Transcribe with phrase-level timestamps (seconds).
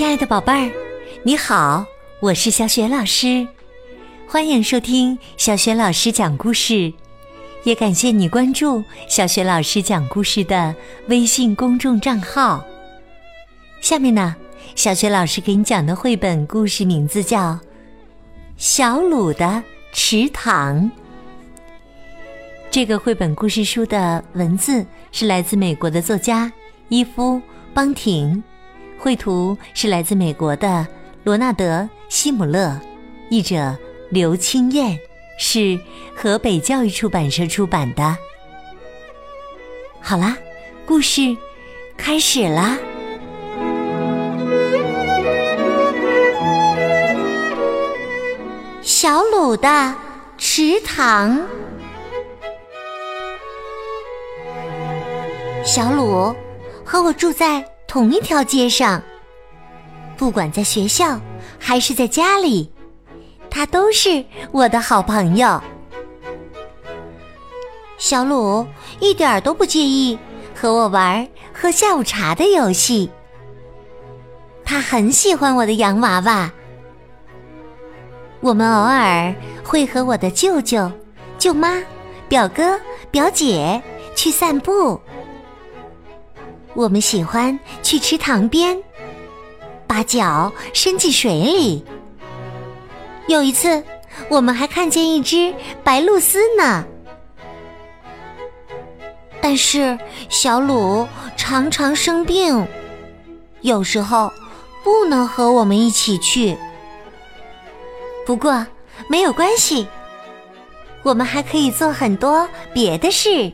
[0.00, 0.72] 亲爱的宝贝儿，
[1.24, 1.84] 你好，
[2.20, 3.46] 我是小雪老师，
[4.26, 6.90] 欢迎收听小雪老师讲故事，
[7.64, 10.74] 也感谢你关注小雪老师讲故事的
[11.08, 12.64] 微信公众账号。
[13.82, 14.34] 下面呢，
[14.74, 17.52] 小雪老师给你讲的绘本故事名字叫
[18.56, 19.62] 《小鲁的
[19.92, 20.80] 池塘》。
[22.70, 24.82] 这个绘本故事书的文字
[25.12, 26.50] 是来自美国的作家
[26.88, 27.34] 伊夫·
[27.74, 28.42] 邦廷。
[29.00, 30.86] 绘图是来自美国的
[31.24, 32.78] 罗纳德·西姆勒，
[33.30, 33.74] 译者
[34.10, 34.98] 刘清燕，
[35.38, 35.80] 是
[36.14, 38.14] 河北教育出版社出版的。
[40.02, 40.36] 好啦，
[40.84, 41.34] 故事
[41.96, 42.78] 开始啦！
[48.82, 49.94] 小鲁的
[50.36, 51.40] 池塘，
[55.64, 56.36] 小鲁
[56.84, 57.64] 和我住在。
[57.90, 59.02] 同一条街上，
[60.16, 61.20] 不管在学校
[61.58, 62.70] 还是在家里，
[63.50, 65.60] 他都是我的好朋友。
[67.98, 68.64] 小鲁
[69.00, 70.16] 一点都不介意
[70.54, 73.10] 和我玩喝下午茶的游戏，
[74.64, 76.48] 他很喜欢我的洋娃娃。
[78.38, 80.88] 我们偶尔会和我的舅舅、
[81.38, 81.82] 舅妈、
[82.28, 82.80] 表哥、
[83.10, 83.82] 表姐
[84.14, 85.00] 去散步。
[86.74, 88.80] 我们喜欢去池塘边，
[89.86, 91.84] 把脚伸进水里。
[93.26, 93.82] 有一次，
[94.28, 96.84] 我们还看见一只白鹭鸶呢。
[99.42, 99.98] 但是
[100.28, 102.66] 小鲁常常生病，
[103.62, 104.32] 有时候
[104.84, 106.56] 不能和我们一起去。
[108.26, 108.64] 不过
[109.08, 109.88] 没有关系，
[111.02, 113.50] 我们还可以做很多别的事。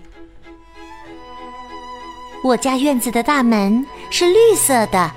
[2.47, 5.11] 我家院子的大门是绿色的。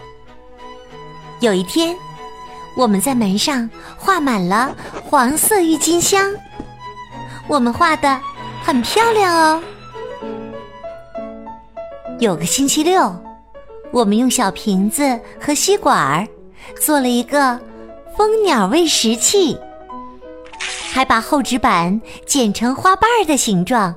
[1.41, 1.95] 有一天，
[2.75, 6.33] 我们在门上画满了黄色郁金香，
[7.47, 8.19] 我们画的
[8.63, 9.63] 很漂亮哦。
[12.17, 13.15] 有个星期六，
[13.91, 16.27] 我们用小瓶子和吸管
[16.81, 17.59] 做了一个
[18.17, 19.55] 蜂鸟喂食器，
[20.91, 23.93] 还把厚纸板剪成花瓣的形状，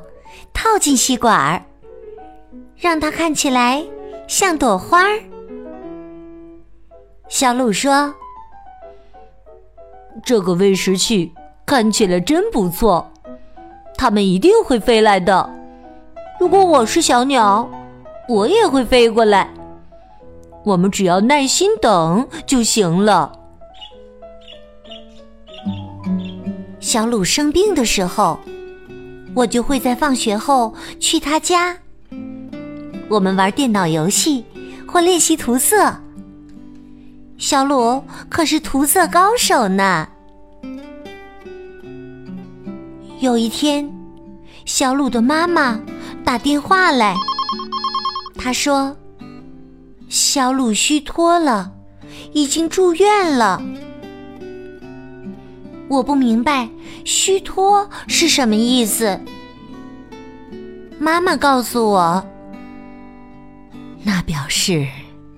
[0.53, 1.65] 套进吸管儿。
[2.83, 3.81] 让它看起来
[4.27, 5.23] 像朵花儿。
[7.29, 8.13] 小鲁说
[10.27, 11.33] ：“这个喂食器
[11.65, 13.09] 看起来真不错，
[13.97, 15.49] 它们一定会飞来的。
[16.41, 17.71] 如果我是小鸟，
[18.29, 19.49] 我也会飞过来。
[20.65, 23.39] 我们只要耐心等就行了。”
[26.81, 28.41] 小鲁生病的时候，
[29.37, 31.79] 我就会在放学后去他家。
[33.13, 34.43] 我们玩电脑游戏
[34.89, 35.95] 或练习涂色。
[37.37, 40.09] 小鲁可是涂色高手呢。
[43.21, 43.93] 有一天，
[44.65, 45.79] 小鲁的妈妈
[46.25, 47.15] 打电话来，
[48.35, 48.97] 她说
[50.09, 51.71] ：“小鲁虚脱了，
[52.33, 53.63] 已经住院了。”
[55.87, 56.67] 我不明白
[57.05, 59.21] “虚脱”是什么意思。
[60.99, 62.27] 妈妈告诉我。
[64.05, 64.87] 那表示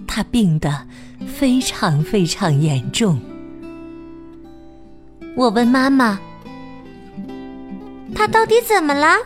[0.06, 0.86] 他病得
[1.26, 3.20] 非常非常严重。
[5.36, 6.18] 我问妈妈
[8.14, 9.16] ：“他到底怎么了？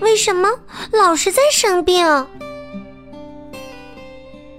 [0.00, 0.48] 为什么
[0.92, 2.06] 老是在生病？”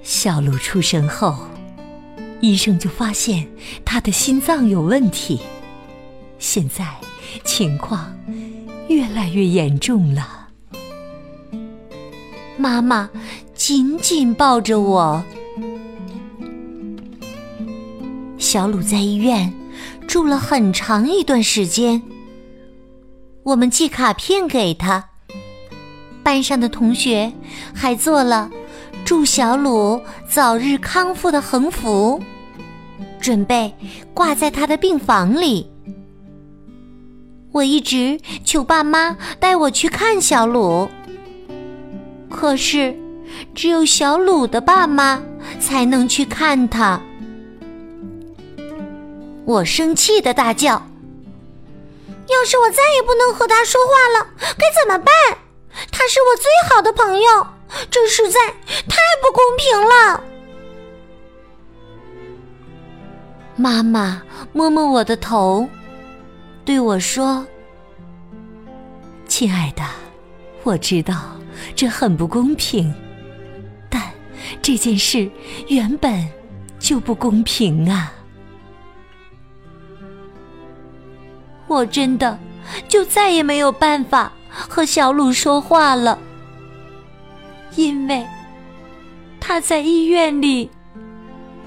[0.04, 1.48] 小鹿出生后，
[2.42, 3.48] 医生就发现
[3.86, 5.40] 他的心脏有问题，
[6.38, 6.86] 现在
[7.44, 8.14] 情况
[8.88, 10.50] 越来越严重了。
[12.58, 13.10] 妈妈。
[13.64, 15.24] 紧紧抱着我，
[18.40, 19.54] 小鲁在医院
[20.08, 22.02] 住了很长一段时间。
[23.44, 25.10] 我们寄卡片给他，
[26.24, 27.32] 班上的同学
[27.72, 28.50] 还做了
[29.06, 32.20] 祝小鲁早日康复的横幅，
[33.20, 33.72] 准备
[34.12, 35.70] 挂在他的病房里。
[37.52, 40.90] 我一直求爸妈带我去看小鲁，
[42.28, 42.98] 可是。
[43.54, 45.22] 只有小鲁的爸妈
[45.60, 47.02] 才能去看他。
[49.46, 50.82] 我生气的大叫
[52.28, 55.14] ：“要是我再也不能和他说话了，该怎么办？
[55.92, 57.48] 他是我最好的朋友，
[57.90, 58.40] 这实在
[58.88, 60.24] 太不公平了。”
[63.58, 64.22] 妈妈
[64.54, 65.68] 摸摸我的头，
[66.64, 67.46] 对我说
[69.28, 69.84] ：“亲爱的，
[70.64, 71.38] 我知道
[71.76, 72.94] 这很不公平。”
[74.62, 75.30] 这件事
[75.68, 76.28] 原本
[76.80, 78.14] 就不公平啊！
[81.68, 82.38] 我真的
[82.88, 86.20] 就再也没有办法和小鲁说话了，
[87.76, 88.26] 因为
[89.40, 90.70] 他在医院里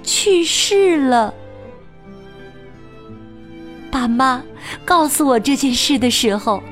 [0.02, 1.34] 去世了。
[3.90, 4.42] 爸妈
[4.84, 6.62] 告诉我这件事的时候，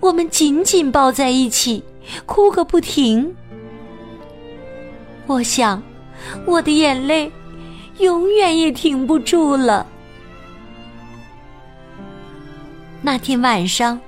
[0.00, 1.84] 我们紧紧抱在一起，
[2.26, 3.34] 哭个不停。
[5.26, 5.82] 我想，
[6.46, 7.30] 我的眼泪
[7.98, 9.86] 永远也停不住了。
[13.00, 13.98] 那天晚上，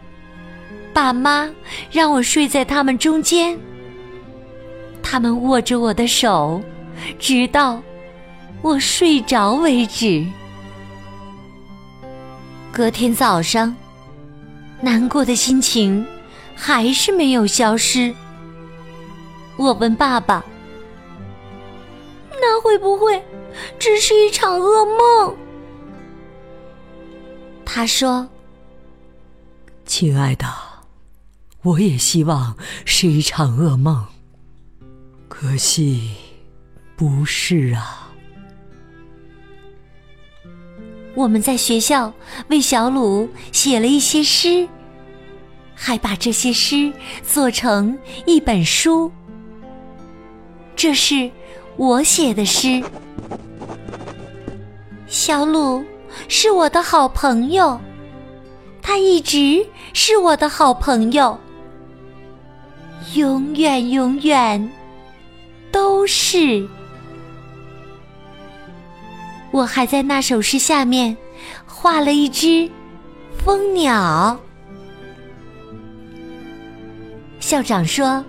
[0.93, 1.51] 爸妈
[1.91, 3.59] 让我睡在他们中间，
[5.03, 6.63] 他们握着我的手，
[7.19, 7.81] 直到
[8.63, 10.27] 我睡着为止。
[12.73, 13.75] 隔天早上，
[14.81, 16.07] 难过的心情
[16.55, 18.15] 还是没有消失。
[19.57, 20.45] 我问爸爸
[22.47, 23.21] ：“那会不会
[23.77, 25.37] 只是一场噩梦？”
[27.67, 28.29] 他说
[29.85, 30.47] ：“亲爱的，
[31.63, 34.07] 我也希望是一场噩梦，
[35.29, 36.13] 可惜
[36.95, 38.13] 不是啊。”
[41.17, 42.13] 我们在学校
[42.49, 44.69] 为小鲁写了一些诗，
[45.75, 46.93] 还把这些诗
[47.25, 49.11] 做成一本书。
[50.77, 51.29] 这是
[51.77, 52.83] 我写的诗。
[55.07, 55.85] 小鲁
[56.29, 57.79] 是我的好朋友，
[58.83, 61.39] 他一直是我的好朋友，
[63.15, 64.71] 永远永远
[65.71, 66.67] 都是。
[69.53, 71.17] 我还在那首诗下面
[71.65, 72.69] 画了一只
[73.39, 74.39] 蜂鸟。
[77.39, 78.23] 校长说：“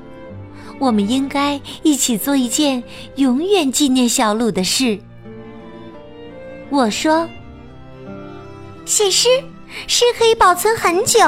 [0.79, 2.83] 我们应该一起做一件
[3.15, 4.99] 永远纪念小鲁的事。”
[6.69, 7.27] 我说
[8.85, 9.27] ：“写诗，
[9.87, 11.19] 诗可以保存很久。”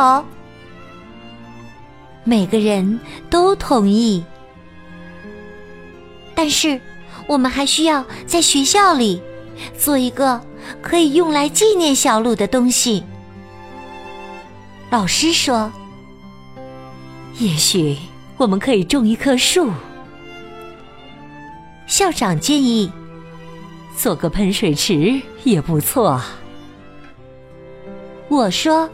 [2.23, 2.99] 每个人
[3.29, 4.23] 都同意。
[6.35, 6.79] 但是，
[7.27, 9.21] 我们还需要在学校里。
[9.77, 10.41] 做一个
[10.81, 13.03] 可以用来纪念小鲁的东西。
[14.89, 15.69] 老师说
[17.39, 17.97] ：“也许
[18.39, 19.71] 我们可以种一棵树。”
[21.85, 22.91] 校长建议
[23.95, 26.19] ：“做个喷水池也不错。”
[28.29, 28.89] 我说：“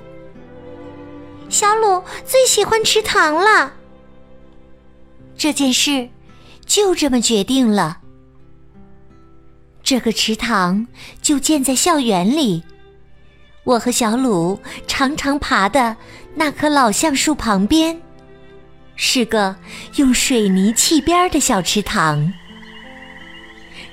[1.47, 3.74] 小鲁最喜欢池塘了。”
[5.38, 6.09] 这件事
[6.65, 8.00] 就这么决定了。
[9.83, 10.88] 这个池塘
[11.21, 12.63] 就建在校园里，
[13.65, 15.95] 我和小鲁常常爬的
[16.33, 18.01] 那棵老橡树旁边，
[18.95, 19.56] 是个
[19.95, 22.33] 用水泥砌边的小池塘。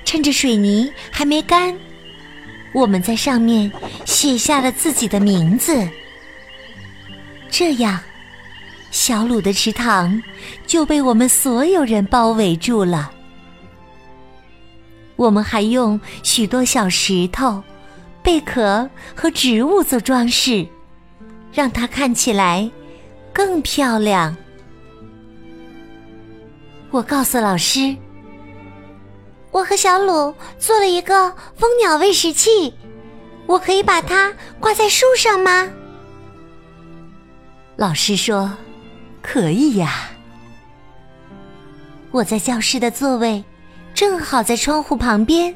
[0.05, 1.75] 趁着水泥还没干，
[2.73, 3.71] 我们在上面
[4.05, 5.87] 写下了自己的名字。
[7.49, 7.99] 这样，
[8.91, 10.21] 小鲁的池塘
[10.65, 13.11] 就被我们所有人包围住了。
[15.15, 17.63] 我们还用许多小石头、
[18.23, 20.67] 贝壳和植物做装饰，
[21.53, 22.69] 让它看起来
[23.31, 24.35] 更漂亮。
[26.93, 27.97] 我告诉老师，
[29.49, 32.71] 我和小鲁做了一个蜂鸟喂食器，
[33.47, 35.67] 我可以把它挂在树上吗？
[37.77, 38.55] 老师说
[39.23, 40.11] ：“可以呀。”
[42.11, 43.43] 我在教室的座位。
[43.95, 45.55] 正好在窗户旁边，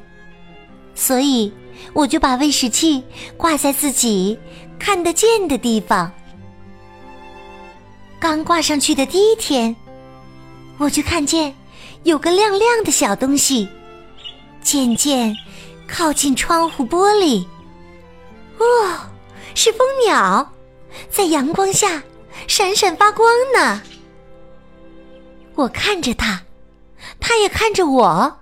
[0.94, 1.52] 所以
[1.94, 3.04] 我就把喂食器
[3.36, 4.38] 挂在自己
[4.78, 6.12] 看得见的地方。
[8.20, 9.76] 刚挂上去的第一天，
[10.78, 11.56] 我就看见
[12.04, 13.68] 有个亮亮的小东西，
[14.62, 15.36] 渐渐
[15.88, 17.46] 靠近窗户玻璃。
[18.60, 19.00] 哦，
[19.56, 20.54] 是蜂鸟，
[21.10, 22.02] 在阳光下
[22.48, 23.82] 闪闪发光呢。
[25.56, 26.42] 我看着它。
[27.20, 28.40] 他也看着我，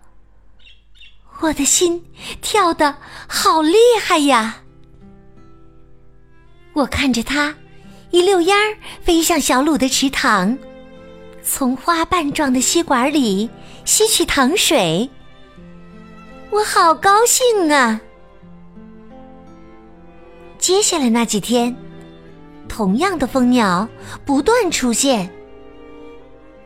[1.39, 2.03] 我的心
[2.41, 2.95] 跳得
[3.27, 4.63] 好厉害呀！
[6.73, 7.55] 我看着他
[8.11, 10.57] 一溜烟儿飞向小鲁的池塘，
[11.47, 13.47] 从花瓣状的吸管里
[13.85, 15.07] 吸取糖水，
[16.49, 18.01] 我好高兴啊！
[20.57, 21.73] 接下来那几天，
[22.67, 23.87] 同样的蜂鸟
[24.25, 25.29] 不断出现，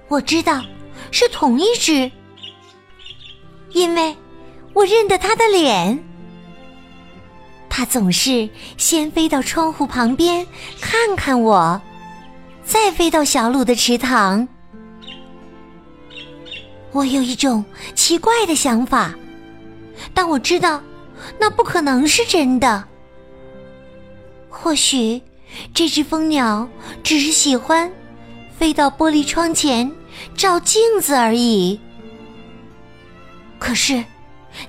[0.08, 0.64] 我知道。
[1.12, 2.12] 是同一只，
[3.72, 4.16] 因为
[4.74, 6.04] 我认得他的脸。
[7.68, 10.46] 他总是先飞到窗户旁边
[10.80, 11.82] 看看我，
[12.64, 14.48] 再飞到小鲁的池塘。
[16.92, 19.14] 我有一种奇怪的想法，
[20.14, 20.82] 但我知道
[21.40, 22.84] 那不可能是真的。
[24.50, 25.22] 或许
[25.74, 26.68] 这只蜂鸟
[27.04, 27.92] 只是喜欢
[28.58, 29.90] 飞到玻璃窗前
[30.36, 31.80] 照镜子而已。
[33.60, 34.04] 可是，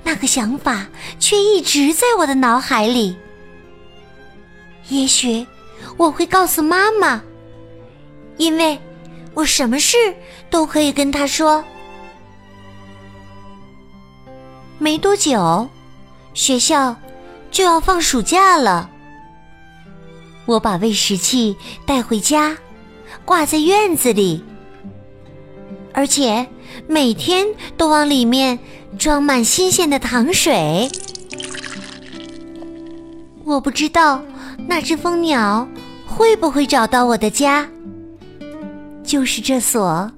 [0.03, 0.87] 那个想法
[1.19, 3.17] 却一直在我的脑海里。
[4.89, 5.47] 也许
[5.97, 7.23] 我会告诉妈妈，
[8.37, 8.79] 因为
[9.33, 9.97] 我什么事
[10.51, 11.65] 都可以跟她说。
[14.83, 15.69] 没多久，
[16.33, 16.97] 学校
[17.51, 18.89] 就要放暑假了。
[20.47, 22.57] 我把喂食器带回家，
[23.27, 24.43] 挂在院子里，
[25.93, 26.47] 而且
[26.87, 27.47] 每天
[27.77, 28.59] 都往里面
[28.99, 30.89] 装满新鲜的糖水。
[33.45, 34.23] 我不知道
[34.67, 35.69] 那只蜂鸟
[36.07, 37.69] 会不会找到我的家，
[39.05, 40.11] 就是这所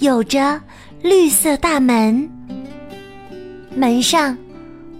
[0.00, 0.60] 有着
[1.00, 2.30] 绿色大门。
[3.80, 4.36] 门上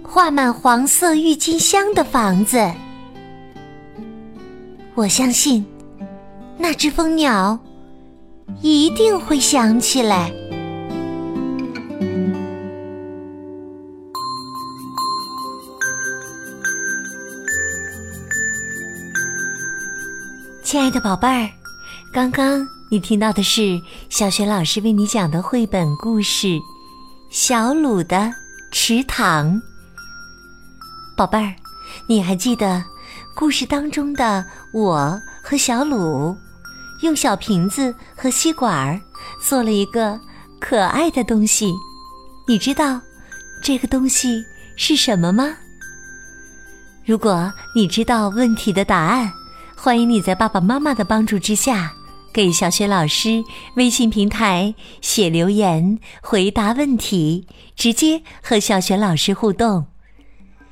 [0.03, 2.59] 画满黄色郁金香的房子，
[4.95, 5.63] 我相信
[6.57, 7.59] 那只蜂鸟
[8.63, 10.33] 一定会想起来。
[20.63, 21.51] 亲爱的宝贝儿，
[22.15, 26.47] 刚刚你听到的是小雪老师为你讲的绘本故事
[27.29, 28.17] 《小鲁的》。
[28.71, 29.61] 池塘，
[31.17, 31.55] 宝贝儿，
[32.07, 32.83] 你还记得
[33.35, 36.37] 故事当中的我和小鲁
[37.03, 39.01] 用小瓶子和吸管儿
[39.41, 40.19] 做了一个
[40.61, 41.73] 可爱的东西？
[42.47, 43.01] 你知道
[43.61, 44.45] 这个东西
[44.77, 45.57] 是什么吗？
[47.05, 49.33] 如果你知道问题的答案，
[49.77, 51.93] 欢迎你在爸爸妈妈的帮助之下。
[52.33, 53.43] 给小雪老师
[53.75, 59.87] 微信平台写留言，回答问题，直接和小雪老师互动。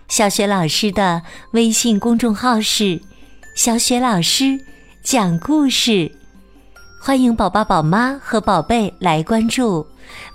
[0.08, 1.22] 小雪老师的
[1.52, 3.00] 微信公众号是
[3.54, 4.58] “小雪老师
[5.02, 6.12] 讲故事”，
[7.02, 9.86] 欢迎宝宝、宝妈和宝贝来关注。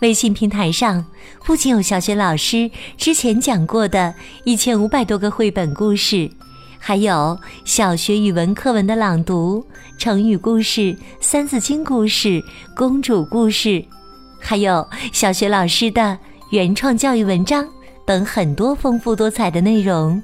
[0.02, 1.04] 微信平台上
[1.44, 4.14] 不仅有小雪老师之前讲过的
[4.44, 6.30] 一千五百多个绘本故事。
[6.86, 9.66] 还有小学语文课文的朗读、
[9.98, 12.44] 成语故事、三字经故事、
[12.76, 13.82] 公主故事，
[14.38, 16.20] 还有小学老师的
[16.52, 17.66] 原创教育文章
[18.06, 20.22] 等很多丰富多彩的内容。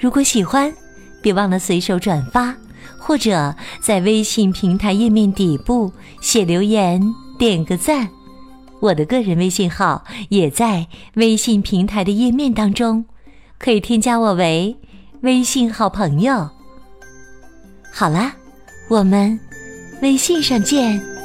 [0.00, 0.72] 如果喜欢，
[1.20, 2.56] 别忘了随手转发，
[2.98, 5.92] 或者在微信平台页面底部
[6.22, 6.98] 写留言、
[7.38, 8.08] 点个赞。
[8.80, 13.04] 我的个人微信号也在微信平台的页面当中，
[13.58, 14.74] 可以添加我为。
[15.26, 16.48] 微信好朋友，
[17.92, 18.32] 好啦，
[18.86, 19.36] 我们
[20.00, 21.15] 微信上见。